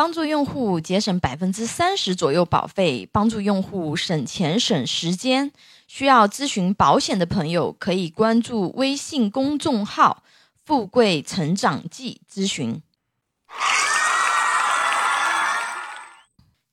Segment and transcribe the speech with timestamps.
[0.00, 5.52] 帮助用户节省百分之三十左右保费，帮助用户省钱省时间。
[5.86, 10.22] 需要咨询保险的朋友，可以关注微信公众号
[10.64, 12.80] “富贵成长记”咨询。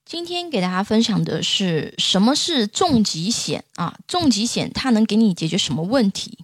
[0.06, 3.98] 今天给大家分享的是什么是重疾险啊？
[4.08, 6.38] 重疾险它能给你解决什么问题？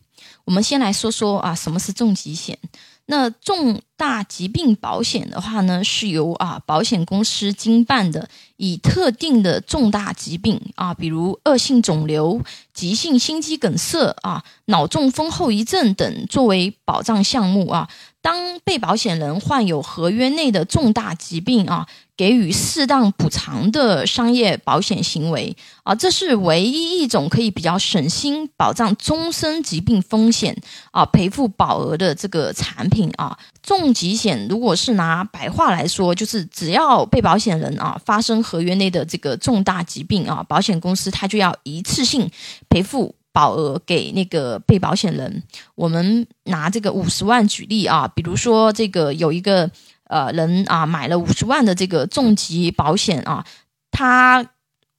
[0.44, 2.60] 我们先来说说啊，什么是重疾险？
[3.06, 12.42] 那重大疾病保险的话呢，是由啊保险公司经办的，以特定的重大疾病啊，比如恶性肿瘤、
[12.74, 17.90] 急性心肌梗塞啊、脑中风后遗症等作为保障项目啊。
[18.22, 21.86] 当被保险人患有合约内的重大疾病啊。
[22.16, 30.56] 给予适当补偿的商业保险行为啊，这是唯一一种可以比较省心、保障终身疾病风险
[30.92, 33.36] 啊赔付保额的这个产品啊。
[33.64, 42.30] 重疾险如果是拿白话来说，就是只要被保险人啊发生合约内的这个重大疾病啊，保险公司它就要一次性
[42.70, 45.42] 赔付保额给那个被保险人。
[45.74, 49.72] 我们拿这个五十万举例啊，比如说这个有一个。
[50.06, 53.46] 呃，人啊，买了五十万的这个重疾保险啊，
[53.92, 54.46] 他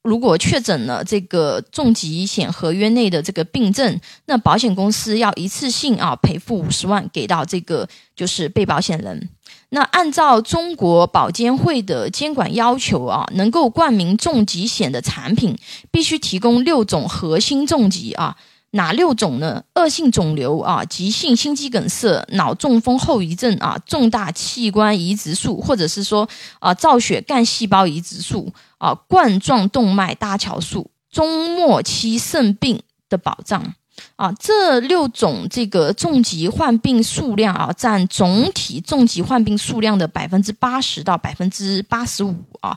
[0.02, 9.28] 如果确诊了这个重疾险合约内的这个病症，那保险公司要一次性啊赔付五十万给到这个就是被保险人。
[9.70, 15.56] 那按照中国保监会的监管要求啊，能够冠名重疾险的产品，
[15.91, 18.36] 必须提供六种核心重疾啊。
[18.75, 19.62] 哪六种呢？
[19.75, 33.75] 恶性肿瘤啊，急性心肌梗塞、脑中风后遗症啊，重大器官移植术，或者是说啊，造血干细胞移植术啊，冠状动脉搭桥术，中末期肾病的保障
[34.16, 42.77] 啊，这六种这个重疾患病数量啊，占总体重疾患病数量的百分之八十到百分之八十五啊。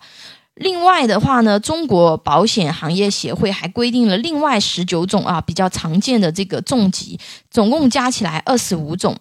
[0.59, 9.15] 另外的话呢，中国保险行业协会还规定了另外十九种啊比较常见的这个重疾，总共加起来二十五种。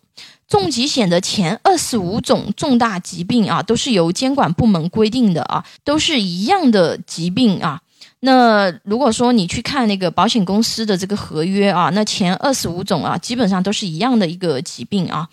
[0.49, 7.81] 重疾险的前二十五种重大疾病啊，都是由监管部门规定的啊，都是一样的疾病啊。
[8.21, 15.29] 那如果说你去看那个保险公司的这个合约啊，那前二十五种啊，基本上都是一样的一个疾病啊。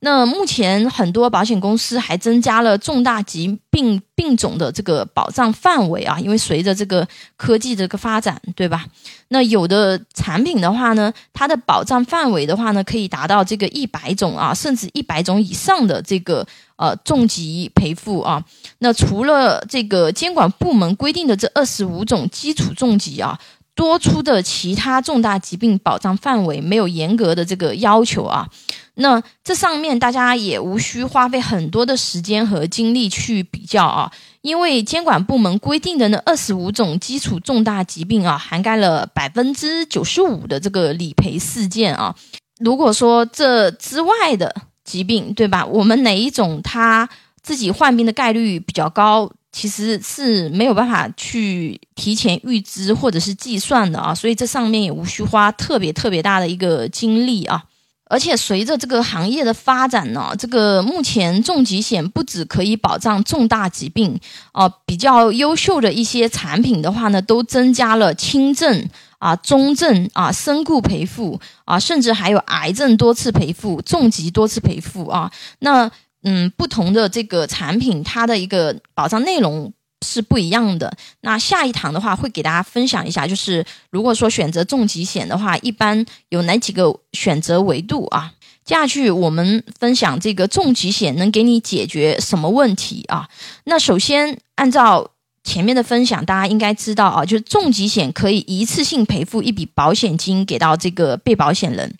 [0.00, 8.86] 那目前很多保险公司还增加了重大疾病病种的这个保障范围啊，因为随着这个科技这个发展，对吧？
[9.28, 18.44] 那有的产品的话呢，它的保障范围的话呢，可以达到这个一百种啊，甚至一百种以上的这个呃重疾赔付啊。
[18.78, 23.38] 那除了这个监管部门规定的这二十五种基础重疾啊。
[23.78, 28.48] 多出的其他重大疾病保障范围没有严格的这个要求啊，
[28.94, 42.12] 那这上面大家也无需花费很多的时间和精力去比较啊，因为监管部门规定的那二十五种基础重大疾病啊，涵盖了百分之九十五的这个理赔事件啊。
[42.58, 44.52] 如果说这之外的
[44.82, 45.64] 疾病，对吧？
[45.64, 47.08] 我们哪一种他
[47.40, 49.30] 自己患病的概率比较高？
[49.50, 57.64] 其实是没有办法去提前预知或者是计算的啊，所以这上面也无需花特别特别大的一个精力啊。
[58.10, 64.18] 而且随着这个行业的发展呢，这个目前重疾险不止可以保障重大疾病
[64.52, 68.88] 啊，比较优秀的一些产品的话呢，都增加了轻症
[69.18, 75.30] 啊、中症啊、身故赔付啊，甚至还有癌症多次赔付、重疾多次赔付啊。
[75.58, 75.90] 那
[76.22, 79.72] 嗯，不同的这个产品，它的一个保障内容
[80.04, 80.96] 是不一样的。
[81.20, 88.32] 那下一堂的话，会给大家分享一下，就是如果说选择重疾险的话，一般有哪几个选择维度啊？
[88.64, 93.28] 接下去我们分享这个重疾险能给你解决什么问题啊？
[93.64, 95.12] 那首先按照。
[95.48, 101.94] 前面的分享，大家应该知道啊，就是重疾险可以一次性赔付一笔保险金给到这个被保险人。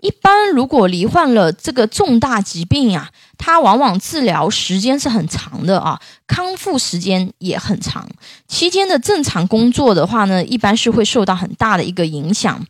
[0.00, 8.04] 一般如果罹患了这个重大疾病啊，它往往治疗时间是很长的啊，康复时间也很长。
[8.48, 12.60] 期间的正常工作的话呢，一般是会受到很大的一个影响。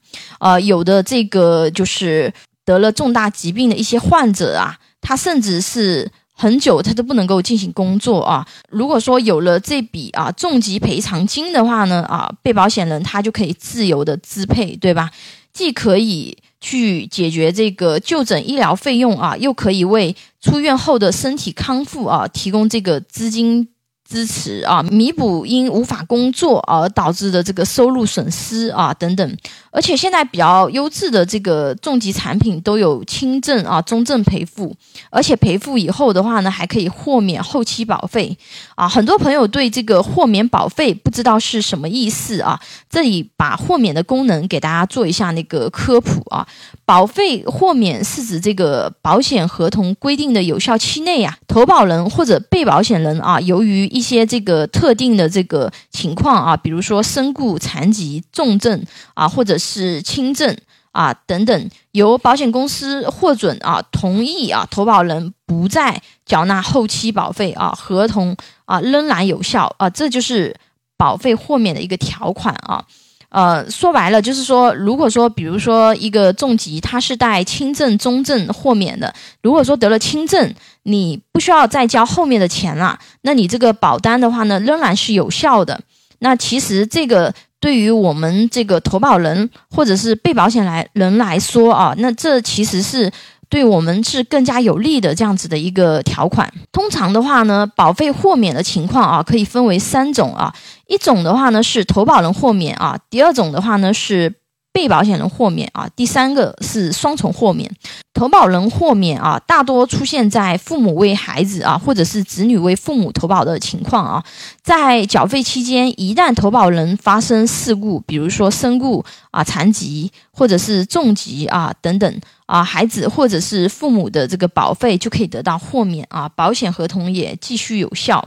[0.41, 2.31] 呃，有的这个就是
[2.67, 6.11] 得了重大疾病的一些患者啊，他甚至是。
[6.41, 8.47] 很久他都不能够进行工作啊！
[8.71, 15.11] 如果说有了这笔啊重疾赔偿金的话呢，啊被保险人他就可以自由的支配，对吧？
[15.53, 23.69] 既可以去解决这个就诊医疗费用啊，又可以为出院后的身体康复啊提供这个资金
[24.09, 29.37] 支持啊，弥补因无法工作而导致的这个收入损失啊等等。
[29.71, 34.75] 而且现在比较优质的这个重疾产品都有轻症啊、中症赔付，
[35.11, 38.37] 而且赔付以后的话呢，还可以豁免后期保费
[38.75, 38.89] 啊。
[38.89, 42.59] 很多朋友对这个豁免保费不知道是什么意思啊，
[42.89, 46.49] 这里把豁免的功能给大家做一下那个科普啊。
[46.89, 58.83] 保费豁免是指这个保险合同规定的有效期内啊，投保人或者被保险人啊，由于一些这个特定的这个情况啊，比如说身故、残疾、重症
[59.13, 60.57] 啊，或者是轻症
[60.93, 68.35] 啊等等，由保险公司获准啊同意啊，投保人不再缴纳后期保费啊，合同
[68.65, 70.57] 啊仍然有效啊，这就是
[70.97, 72.87] 保费豁免的一个条款啊。
[73.31, 79.15] 呃，说白了就是说，如果说，比如说一个重疾，它是带轻症、中症豁免的。
[79.43, 80.55] 如果说得了轻症，
[80.85, 85.81] 你不需要再交后面的钱了，那你这个保单的话呢，仍然是有效的。
[86.21, 93.13] 那其实这个对于我们这个投保人或者是被保险来人来说啊，那这其实是。
[93.51, 96.53] 对我们是更加有利的这样子的一个条款。
[96.71, 100.53] 通常的话呢，保费豁免的情况啊，可以分为三种啊。
[100.89, 104.35] 一种的话呢是投保人豁免啊，第二种的话呢是。
[104.71, 107.69] 被保险人豁免啊，第三个是双重豁免。
[108.15, 114.25] 投保人豁免啊，大多出现在父母为孩子啊，或者是子女为父母投保的情况啊。
[114.63, 128.25] 在缴费期间，一旦投保人发生事故，比如说身故啊、残疾或者是重疾啊等等啊，孩子或者是父母的这个保费就可以得到豁免啊，保险合同也继续有效。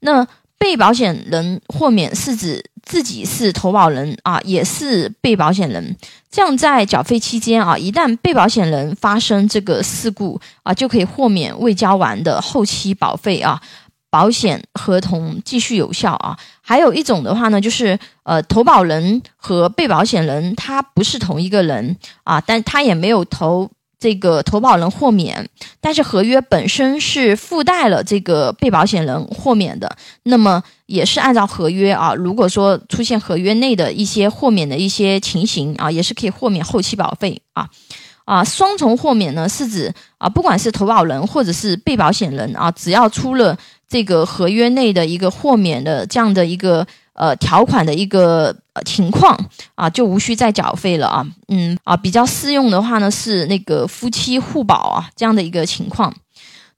[0.00, 0.26] 那
[0.60, 2.64] 被保险人豁免是指。
[2.82, 5.96] 自己是投保人啊，也是被保险人，
[6.28, 13.60] 这样在缴费期间啊，一旦被保险人发生这个事故啊，就可以豁免未交完的后期保费啊，
[14.10, 16.36] 保险合同继续有效啊。
[16.62, 23.70] 还有一种的话呢，就是呃，投保人和被保险人他不是同一个人啊，但他也没有投。
[24.00, 25.46] 这个投保人豁免，
[25.78, 32.14] 但是合约本身是附带了这个被保险人豁免的，那么也是按照合约啊。
[32.14, 37.68] 如果说出现合约内的一些豁免的一些情形啊，也是可以豁免后期保费啊。
[38.24, 46.86] 啊，双重豁免呢是指啊，不管是投保人或者是被保险人啊，只要出了这个合约内的一个豁免的这样的一个。
[47.20, 49.38] 呃，条款的一个呃情况
[49.74, 51.26] 啊，就无需再缴费了啊。
[51.48, 56.10] 嗯啊，比较适用的话呢，是那个夫妻互保啊这样的一个情况。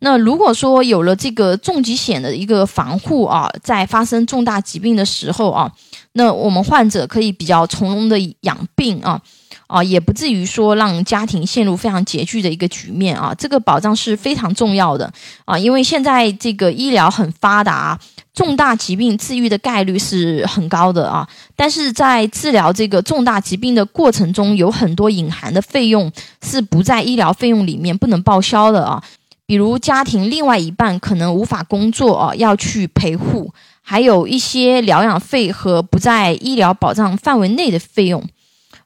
[0.01, 5.71] 那如果说有了这个重疾险的一个防护啊，在发生重大疾病的时候啊，
[6.15, 9.23] 那我们患者可以比较从容的养病啊。
[9.69, 15.11] 啊，也不至于说让家庭陷入非常拮据的一个局面啊，这个保障是非常重要的
[15.47, 17.99] 啊，因为现在这个医疗很发达，
[18.35, 26.11] 重大疾病治愈的概率是很高的啊，但是在治疗这个重大疾病的过程中，有很多隐含的费用
[26.43, 29.03] 是不在医疗费用里面不能报销的啊，
[29.45, 33.53] 比如家庭另外一半可能无法工作啊，要去陪护，
[33.83, 38.25] 还有一些疗养费和不在医疗保障范围内的费用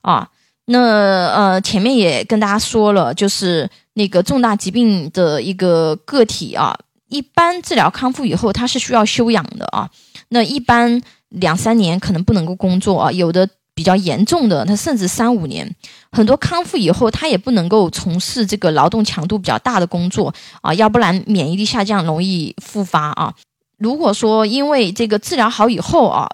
[0.00, 0.28] 啊。
[0.68, 6.76] 那呃，前面也跟大家说了，就是那个重大疾病的一个个体啊，
[7.08, 9.88] 一般治疗康复以后，他是需要休养的啊。
[10.30, 15.74] 那一般两三年可能不能够工作啊，有的比较严重的，他甚至三五年。
[16.10, 23.34] 很多康复以后，他也不能够从事这个劳动强度比较大的工作啊，要不然免疫力下降，容易复发啊。
[23.78, 26.28] 如果说因为这个治疗好以后啊，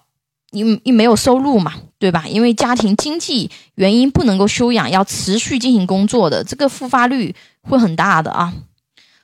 [0.53, 1.75] 你你没有收入嘛？
[1.99, 2.25] 对吧？
[2.29, 8.53] 因为家庭经济原因不能够休养，要持续进行工作的，这个复发率会很大的啊！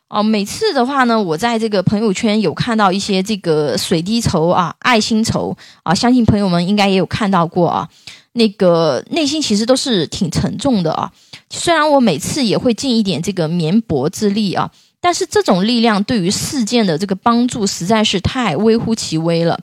[0.09, 7.89] 哦，每次的话呢，我在这个朋友圈有看到一些这个水滴筹啊、爱心筹啊，相信朋友们应该也有看到过啊。
[8.33, 11.11] 那个内心其实都是挺沉重的啊。
[11.51, 19.59] 虽然我每次也会尽一点这个绵薄之力啊，但是这种力量对于事件的这个帮助实在是太微乎其微了。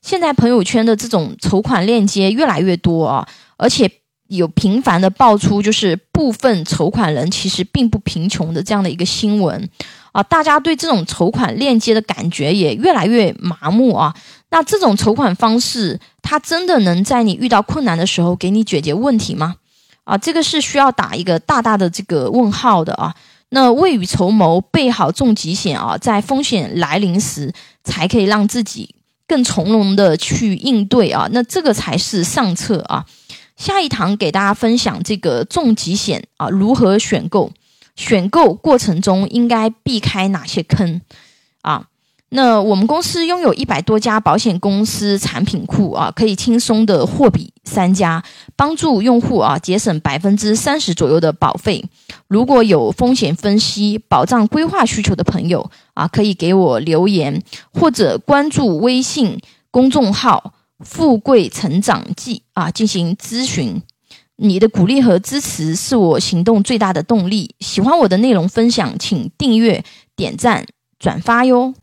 [0.00, 3.90] 现在朋友圈的这种筹款链接越来越多啊，而且
[4.28, 9.68] 有频繁的爆出，就是部分筹款人其实并不贫穷的这样的一个新闻
[10.12, 14.14] 啊，大家对这种筹款链接的感觉也越来越麻木啊。
[14.50, 19.56] 那这种筹款方式，它真的能在你遇到困难的时候给你解决问题吗？
[20.04, 23.14] 啊，这个是需要打一个大大的这个问号的啊。
[23.50, 27.52] 那未雨绸缪，备好重疾险啊，在风险来临时
[27.84, 28.94] 才可以让自己。
[29.26, 33.04] 更从容的去应对啊，那这个才是上策啊。
[33.58, 37.50] 下一堂给大家分享这个重疾险啊，如何选购？
[37.96, 41.00] 选购过程中应该避开哪些坑
[41.62, 41.88] 啊？
[42.30, 48.22] 那我们公司拥有一百多家保险公司产品库啊，可以轻松的货比三家，
[48.54, 51.84] 帮助用户啊节省百分之三十左右的保费。
[52.28, 60.52] 如果有风险分析、保障规划需求的朋友啊，可以给我留言或者关注微信公众号
[60.84, 63.82] “富贵成长记”啊进行咨询。
[64.36, 67.56] 你的鼓励和支持是我行动最大的动力。
[67.58, 70.64] 喜欢我的内容分享，请订阅、点赞、
[70.98, 71.74] 转发哟。